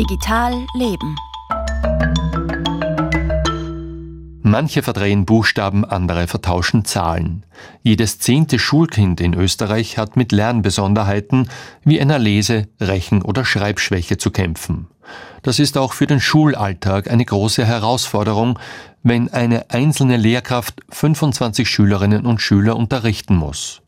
Digital 0.00 0.54
Leben. 0.72 1.14
Manche 4.42 4.82
verdrehen 4.82 5.26
Buchstaben, 5.26 5.84
andere 5.84 6.26
vertauschen 6.26 6.86
Zahlen. 6.86 7.44
Jedes 7.82 8.18
zehnte 8.18 8.58
Schulkind 8.58 9.20
in 9.20 9.34
Österreich 9.34 9.98
hat 9.98 10.16
mit 10.16 10.32
Lernbesonderheiten 10.32 11.50
wie 11.84 12.00
einer 12.00 12.18
Lese-, 12.18 12.68
Rechen- 12.80 13.20
oder 13.20 13.44
Schreibschwäche 13.44 14.16
zu 14.16 14.30
kämpfen. 14.30 14.86
Das 15.42 15.58
ist 15.58 15.76
auch 15.76 15.92
für 15.92 16.06
den 16.06 16.20
Schulalltag 16.20 17.10
eine 17.10 17.26
große 17.26 17.66
Herausforderung, 17.66 18.58
wenn 19.02 19.30
eine 19.30 19.68
einzelne 19.68 20.16
Lehrkraft 20.16 20.80
25 20.88 21.68
Schülerinnen 21.68 22.24
und 22.24 22.40
Schüler 22.40 22.76
unterrichten 22.76 23.36
muss. 23.36 23.82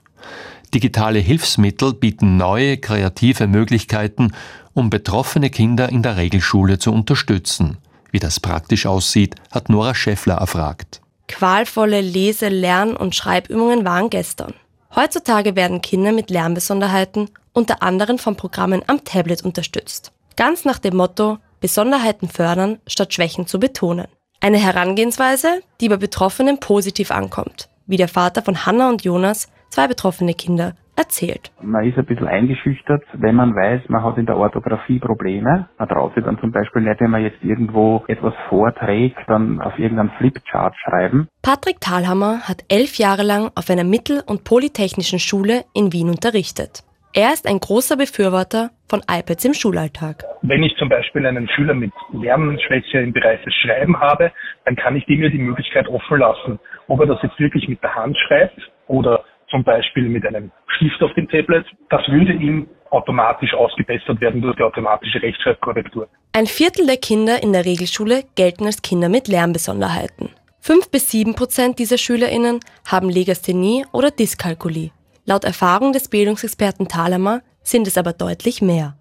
Digitale 0.74 1.18
Hilfsmittel 1.18 1.92
bieten 1.92 2.36
neue, 2.36 2.78
kreative 2.78 3.46
Möglichkeiten, 3.46 4.32
um 4.72 4.88
betroffene 4.88 5.50
Kinder 5.50 5.90
in 5.90 6.02
der 6.02 6.16
Regelschule 6.16 6.78
zu 6.78 6.92
unterstützen. 6.92 7.76
Wie 8.10 8.18
das 8.18 8.40
praktisch 8.40 8.86
aussieht, 8.86 9.34
hat 9.50 9.68
Nora 9.68 9.94
Schäffler 9.94 10.36
erfragt. 10.36 11.02
Qualvolle 11.28 12.00
Lese-, 12.00 12.48
Lern- 12.48 12.96
und 12.96 13.14
Schreibübungen 13.14 13.84
waren 13.84 14.10
gestern. 14.10 14.54
Heutzutage 14.94 15.56
werden 15.56 15.82
Kinder 15.82 16.12
mit 16.12 16.30
Lernbesonderheiten 16.30 17.30
unter 17.52 17.82
anderem 17.82 18.18
von 18.18 18.36
Programmen 18.36 18.82
am 18.86 19.04
Tablet 19.04 19.42
unterstützt. 19.42 20.12
Ganz 20.36 20.64
nach 20.64 20.78
dem 20.78 20.96
Motto 20.96 21.38
Besonderheiten 21.60 22.28
fördern, 22.28 22.80
statt 22.86 23.14
Schwächen 23.14 23.46
zu 23.46 23.60
betonen. 23.60 24.08
Eine 24.40 24.58
Herangehensweise, 24.58 25.60
die 25.80 25.88
bei 25.88 25.96
Betroffenen 25.96 26.58
positiv 26.58 27.10
ankommt, 27.10 27.68
wie 27.86 27.96
der 27.96 28.08
Vater 28.08 28.42
von 28.42 28.66
Hannah 28.66 28.88
und 28.88 29.04
Jonas, 29.04 29.48
zwei 29.72 29.88
betroffene 29.88 30.34
Kinder, 30.34 30.74
erzählt. 30.96 31.50
Man 31.62 31.84
ist 31.84 31.96
ein 31.96 32.04
bisschen 32.04 32.28
eingeschüchtert, 32.28 33.02
wenn 33.14 33.34
man 33.34 33.54
weiß, 33.54 33.88
man 33.88 34.04
hat 34.04 34.18
in 34.18 34.26
der 34.26 34.36
Orthographie 34.36 34.98
Probleme. 34.98 35.68
Man 35.78 35.88
traut 35.88 36.14
sich 36.14 36.24
dann 36.24 36.38
zum 36.38 36.52
Beispiel 36.52 36.82
nicht, 36.82 37.00
wenn 37.00 37.10
man 37.10 37.22
jetzt 37.22 37.42
irgendwo 37.42 38.04
etwas 38.08 38.34
vorträgt, 38.48 39.18
dann 39.26 39.60
auf 39.60 39.78
irgendeinem 39.78 40.10
Flipchart 40.18 40.74
schreiben. 40.76 41.28
Patrick 41.42 41.80
Thalhammer 41.80 42.40
hat 42.46 42.64
elf 42.68 42.96
Jahre 42.96 43.22
lang 43.22 43.50
auf 43.54 43.70
einer 43.70 43.84
Mittel- 43.84 44.22
und 44.26 44.44
Polytechnischen 44.44 45.18
Schule 45.18 45.64
in 45.74 45.92
Wien 45.92 46.10
unterrichtet. 46.10 46.84
Er 47.14 47.32
ist 47.32 47.46
ein 47.46 47.58
großer 47.58 47.96
Befürworter 47.96 48.70
von 48.88 49.00
iPads 49.00 49.44
im 49.44 49.52
Schulalltag. 49.52 50.24
Wenn 50.40 50.62
ich 50.62 50.74
zum 50.76 50.88
Beispiel 50.88 51.26
einen 51.26 51.48
Schüler 51.48 51.74
mit 51.74 51.92
Lernschwäche 52.12 53.00
im 53.00 53.12
Bereich 53.12 53.42
des 53.44 53.54
Schreiben 53.54 54.00
habe, 54.00 54.32
dann 54.64 54.76
kann 54.76 54.96
ich 54.96 55.04
dem 55.04 55.22
ja 55.22 55.28
die 55.28 55.38
Möglichkeit 55.38 55.88
offen 55.88 56.18
lassen, 56.18 56.58
ob 56.88 57.00
er 57.00 57.06
das 57.06 57.22
jetzt 57.22 57.38
wirklich 57.38 57.68
mit 57.68 57.82
der 57.82 57.94
Hand 57.94 58.16
schreibt 58.16 58.58
oder 58.86 59.24
zum 59.52 59.62
Beispiel 59.62 60.08
mit 60.08 60.26
einem 60.26 60.50
Stift 60.76 61.00
auf 61.00 61.14
dem 61.14 61.28
Tablet, 61.28 61.64
das 61.90 62.00
würde 62.08 62.32
ihm 62.32 62.66
automatisch 62.90 63.54
ausgebessert 63.54 64.20
werden 64.20 64.42
durch 64.42 64.56
die 64.56 64.62
automatische 64.62 65.22
Rechtschreibkorrektur. 65.22 66.08
Ein 66.32 66.46
Viertel 66.46 66.86
der 66.86 66.96
Kinder 66.96 67.42
in 67.42 67.52
der 67.52 67.64
Regelschule 67.64 68.24
gelten 68.34 68.66
als 68.66 68.82
Kinder 68.82 69.08
mit 69.08 69.28
Lernbesonderheiten. 69.28 70.30
Fünf 70.60 70.90
bis 70.90 71.10
sieben 71.10 71.34
Prozent 71.34 71.78
dieser 71.78 71.98
SchülerInnen 71.98 72.60
haben 72.90 73.08
Legasthenie 73.08 73.84
oder 73.92 74.10
Dyskalkulie. 74.10 74.90
Laut 75.24 75.44
Erfahrung 75.44 75.92
des 75.92 76.08
Bildungsexperten 76.08 76.88
Thalhammer 76.88 77.42
sind 77.62 77.86
es 77.86 77.96
aber 77.96 78.12
deutlich 78.12 78.60
mehr. 78.62 78.96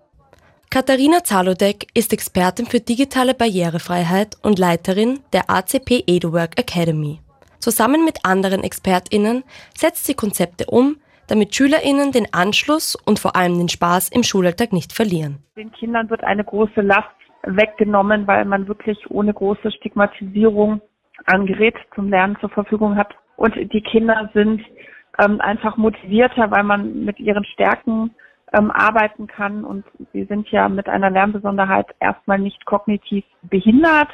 Katharina 0.70 1.24
Zalodek 1.24 1.88
ist 1.94 2.14
Expertin 2.14 2.66
für 2.66 2.80
digitale 2.80 3.34
Barrierefreiheit 3.34 4.38
und 4.42 4.58
Leiterin 4.58 5.20
der 5.34 5.50
ACP 5.50 6.04
EduWork 6.08 6.58
Academy. 6.58 7.20
Zusammen 7.62 8.04
mit 8.04 8.26
anderen 8.26 8.64
ExpertInnen 8.64 9.44
setzt 9.76 10.06
sie 10.06 10.16
Konzepte 10.16 10.66
um, 10.68 10.98
damit 11.28 11.56
SchülerInnen 11.56 12.12
den 12.12 12.28
Anschluss 12.34 12.96
und 12.96 13.20
vor 13.20 13.36
allem 13.36 13.58
den 13.58 13.70
Spaß 13.70 14.10
im 14.10 14.24
Schulalltag 14.24 14.74
nicht 14.74 14.92
verlieren. 14.92 15.44
Den 15.56 15.72
Kindern 15.72 16.10
wird 16.10 16.24
eine 16.24 16.44
große 16.44 16.82
Last 16.82 17.08
weggenommen, 17.44 18.28
weil 18.28 18.46
man 18.46 18.68
wirklich 18.68 18.98
ohne 19.10 19.34
große 19.34 19.72
Stigmatisierung 19.72 20.82
ein 21.26 21.46
Gerät 21.46 21.76
zum 21.96 22.10
Lernen 22.10 22.36
zur 22.40 22.50
Verfügung 22.50 22.96
hat. 22.96 23.14
Und 23.36 23.56
die 23.56 23.82
Kinder 23.82 24.30
sind 24.34 24.62
ähm, 25.20 25.40
einfach 25.40 25.78
motivierter, 25.78 26.50
weil 26.52 26.64
man 26.64 27.06
mit 27.06 27.20
ihren 27.20 27.46
Stärken 27.46 28.12
ähm, 28.54 28.72
arbeiten 28.72 29.28
kann. 29.28 29.64
Und 29.64 29.86
sie 30.14 30.26
sind 30.26 30.50
ja 30.50 30.68
mit 30.68 30.90
einer 30.90 31.10
Lernbesonderheit 31.12 31.88
erstmal 32.00 32.40
nicht 32.40 32.66
kognitiv 32.66 33.24
behindert, 33.44 34.10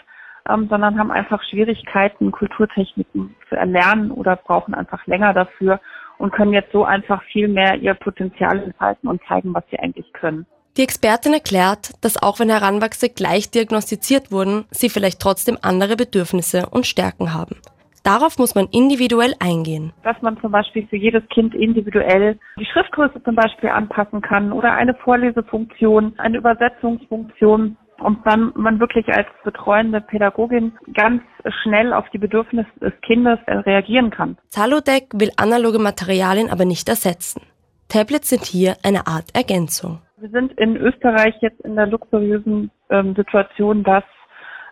ähm, 0.49 0.67
sondern 0.69 0.99
haben 0.99 1.11
einfach 1.11 1.41
Schwierigkeiten, 1.43 2.31
Kulturtechniken 2.31 3.35
zu 3.49 3.55
erlernen 3.55 4.11
oder 4.11 4.35
brauchen 4.35 4.73
einfach 4.73 5.05
länger 5.07 5.33
dafür 5.33 5.79
und 6.17 6.31
können 6.31 6.53
jetzt 6.53 6.71
so 6.71 6.83
einfach 6.83 7.21
viel 7.23 7.47
mehr 7.47 7.75
ihr 7.75 7.93
Potenzial 7.93 8.61
entfalten 8.61 9.09
und 9.09 9.21
zeigen, 9.27 9.53
was 9.53 9.63
sie 9.69 9.79
eigentlich 9.79 10.11
können. 10.13 10.45
Die 10.77 10.83
Expertin 10.83 11.33
erklärt, 11.33 11.91
dass 12.01 12.21
auch 12.21 12.39
wenn 12.39 12.49
Heranwachsende 12.49 13.15
gleich 13.15 13.49
diagnostiziert 13.49 14.31
wurden, 14.31 14.65
sie 14.69 14.89
vielleicht 14.89 15.19
trotzdem 15.19 15.57
andere 15.61 15.95
Bedürfnisse 15.95 16.67
und 16.69 16.85
Stärken 16.85 17.33
haben. 17.33 17.55
Darauf 18.03 18.37
muss 18.37 18.55
man 18.55 18.67
individuell 18.71 19.33
eingehen. 19.39 19.91
Dass 20.03 20.21
man 20.21 20.39
zum 20.39 20.51
Beispiel 20.51 20.87
für 20.87 20.95
jedes 20.95 21.27
Kind 21.29 21.53
individuell 21.55 22.39
die 22.57 22.65
Schriftgröße 22.65 23.21
zum 23.23 23.35
Beispiel 23.35 23.69
anpassen 23.69 24.21
kann 24.21 24.53
oder 24.53 24.71
eine 24.71 24.93
Vorlesefunktion, 24.93 26.13
eine 26.17 26.37
Übersetzungsfunktion 26.37 27.75
und 27.99 28.25
dann 28.25 28.51
man 28.55 28.79
wirklich 28.79 29.07
als 29.09 29.27
betreuende 29.43 30.01
Pädagogin 30.01 30.77
ganz 30.93 31.21
schnell 31.61 31.93
auf 31.93 32.09
die 32.09 32.17
Bedürfnisse 32.17 32.69
des 32.79 32.93
Kindes 33.01 33.39
reagieren 33.47 34.09
kann. 34.09 34.37
Zalodec 34.49 35.07
will 35.13 35.31
analoge 35.37 35.79
Materialien 35.79 36.49
aber 36.49 36.65
nicht 36.65 36.87
ersetzen. 36.89 37.41
Tablets 37.89 38.29
sind 38.29 38.43
hier 38.43 38.75
eine 38.83 39.07
Art 39.07 39.33
Ergänzung. 39.33 39.99
Wir 40.17 40.29
sind 40.29 40.53
in 40.53 40.75
Österreich 40.75 41.35
jetzt 41.41 41.61
in 41.61 41.75
der 41.75 41.87
luxuriösen 41.87 42.71
ähm, 42.89 43.15
Situation, 43.15 43.83
dass 43.83 44.03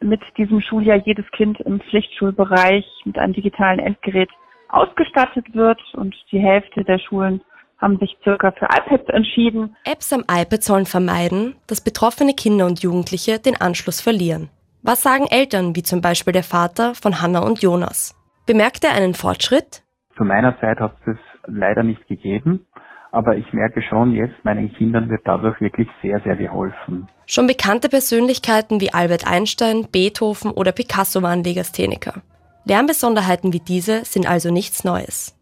mit 0.02 0.22
diesem 0.38 0.62
Schuljahr 0.62 0.98
jedes 0.98 1.26
Kind 1.32 1.60
im 1.62 1.80
Pflichtschulbereich 1.80 2.86
mit 3.06 3.18
einem 3.18 3.34
digitalen 3.34 3.80
Endgerät 3.80 4.30
ausgestattet 4.70 5.54
wird 5.54 5.80
und 5.94 6.16
die 6.32 6.40
Hälfte 6.40 6.84
der 6.84 7.00
Schulen 7.00 7.42
haben 7.86 8.00
sich 8.00 8.18
circa 8.24 8.52
für 8.52 8.66
iPads 8.66 9.10
entschieden. 9.10 9.76
Apps 9.86 10.12
am 10.12 10.22
iPad 10.22 10.64
sollen 10.64 10.86
vermeiden, 10.88 11.56
dass 11.68 11.82
betroffene 11.82 12.34
Kinder 12.34 12.66
und 12.66 12.82
Jugendliche 12.82 13.38
den 13.40 13.62
Anschluss 13.62 14.02
verlieren. 14.02 14.50
Was 14.82 15.04
sagen 15.04 15.28
Eltern, 15.30 15.76
wie 15.76 15.84
zum 15.84 16.02
Beispiel 16.02 16.34
der 16.34 16.44
Vater 16.44 16.96
von 16.96 17.22
Hannah 17.22 17.46
und 17.46 17.62
Jonas? 17.62 18.16
Bemerkt 18.48 18.84
er 18.84 18.96
einen 18.96 19.14
Fortschritt? 19.14 19.84
Zu 20.18 20.24
meiner 20.24 20.60
Zeit 20.60 20.80
hat 20.80 20.96
es 21.06 21.18
leider 21.46 21.84
nicht 21.84 22.08
gegeben, 22.08 22.66
aber 23.12 23.38
ich 23.38 23.54
merke 23.54 23.84
schon 23.84 24.14
jetzt, 24.14 24.44
meinen 24.44 24.74
Kindern 24.74 25.10
wird 25.10 25.22
dadurch 25.26 25.62
wirklich 25.62 25.88
sehr, 26.02 26.20
sehr 26.22 26.36
geholfen. 26.36 27.08
Schon 27.28 27.46
bekannte 27.46 27.90
Persönlichkeiten 27.90 28.82
wie 28.82 28.94
Albert 28.94 29.28
Einstein, 29.28 29.88
Beethoven 29.92 30.52
oder 30.52 30.72
Picasso 30.72 31.22
waren 31.22 31.44
Legastheniker. 31.44 32.24
Lernbesonderheiten 32.66 33.54
wie 33.54 33.60
diese 33.60 34.06
sind 34.06 34.28
also 34.28 34.52
nichts 34.52 34.84
Neues 34.84 35.35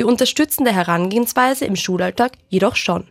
die 0.00 0.04
unterstützende 0.04 0.72
Herangehensweise 0.72 1.66
im 1.66 1.76
Schulalltag 1.76 2.32
jedoch 2.48 2.74
schon. 2.74 3.04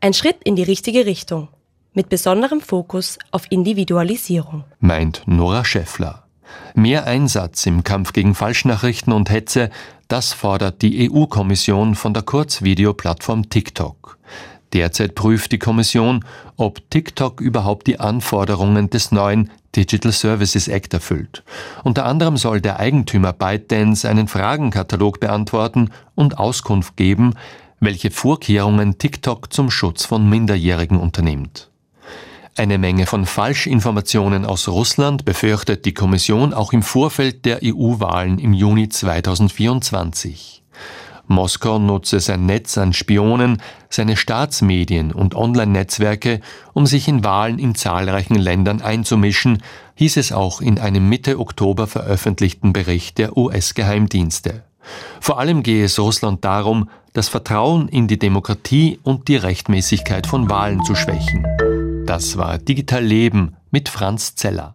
Ein 0.00 0.14
Schritt 0.14 0.36
in 0.44 0.54
die 0.54 0.62
richtige 0.62 1.04
Richtung, 1.04 1.48
mit 1.94 2.08
besonderem 2.08 2.60
Fokus 2.60 3.18
auf 3.32 3.50
Individualisierung. 3.50 4.62
Meint 4.78 5.22
Nora 5.26 5.64
Schäffler. 5.64 6.28
Mehr 6.76 7.08
Einsatz 7.08 7.66
im 7.66 7.82
Kampf 7.82 8.12
gegen 8.12 8.36
Falschnachrichten 8.36 9.12
und 9.12 9.30
Hetze, 9.30 9.70
das 10.06 10.32
fordert 10.32 10.80
die 10.80 11.10
EU-Kommission 11.10 11.96
von 11.96 12.14
der 12.14 12.22
Kurzvideoplattform 12.22 13.50
TikTok. 13.50 14.16
Derzeit 14.72 15.16
prüft 15.16 15.50
die 15.50 15.58
Kommission, 15.58 16.24
ob 16.56 16.88
TikTok 16.88 17.40
überhaupt 17.40 17.88
die 17.88 17.98
Anforderungen 17.98 18.90
des 18.90 19.10
neuen 19.10 19.50
Digital 19.76 20.12
Services 20.12 20.68
Act 20.68 20.94
erfüllt. 20.94 21.42
Unter 21.84 22.06
anderem 22.06 22.36
soll 22.36 22.60
der 22.60 22.78
Eigentümer 22.78 23.32
ByteDance 23.32 24.08
einen 24.08 24.28
Fragenkatalog 24.28 25.20
beantworten 25.20 25.90
und 26.14 26.38
Auskunft 26.38 26.96
geben, 26.96 27.34
welche 27.80 28.10
Vorkehrungen 28.10 28.98
TikTok 28.98 29.52
zum 29.52 29.70
Schutz 29.70 30.04
von 30.04 30.28
Minderjährigen 30.28 30.98
unternimmt. 30.98 31.70
Eine 32.56 32.78
Menge 32.78 33.06
von 33.06 33.24
Falschinformationen 33.24 34.44
aus 34.44 34.66
Russland 34.66 35.24
befürchtet 35.24 35.84
die 35.84 35.94
Kommission 35.94 36.52
auch 36.52 36.72
im 36.72 36.82
Vorfeld 36.82 37.44
der 37.44 37.60
EU-Wahlen 37.62 38.40
im 38.40 38.52
Juni 38.52 38.88
2024. 38.88 40.64
Moskau 41.28 41.78
nutze 41.78 42.20
sein 42.20 42.46
Netz 42.46 42.76
an 42.78 42.92
Spionen, 42.92 43.62
seine 43.88 44.16
Staatsmedien 44.16 45.12
und 45.12 45.34
Online-Netzwerke, 45.34 46.40
um 46.72 46.86
sich 46.86 47.08
in 47.08 47.24
Wahlen 47.24 47.58
in 47.58 47.74
zahlreichen 47.74 48.36
Ländern 48.36 48.82
einzumischen, 48.82 49.62
hieß 49.94 50.16
es 50.16 50.32
auch 50.32 50.60
in 50.60 50.78
einem 50.78 51.08
Mitte 51.08 51.38
Oktober 51.38 51.86
veröffentlichten 51.86 52.72
Bericht 52.72 53.18
der 53.18 53.36
US-Geheimdienste. 53.36 54.64
Vor 55.20 55.38
allem 55.38 55.62
gehe 55.62 55.84
es 55.84 55.98
Russland 55.98 56.44
darum, 56.44 56.88
das 57.12 57.28
Vertrauen 57.28 57.88
in 57.88 58.08
die 58.08 58.18
Demokratie 58.18 58.98
und 59.02 59.28
die 59.28 59.36
Rechtmäßigkeit 59.36 60.26
von 60.26 60.48
Wahlen 60.48 60.84
zu 60.84 60.94
schwächen. 60.94 61.46
Das 62.06 62.38
war 62.38 62.58
Digital 62.58 63.04
Leben 63.04 63.56
mit 63.70 63.88
Franz 63.88 64.34
Zeller. 64.34 64.66